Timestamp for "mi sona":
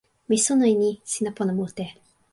0.29-0.65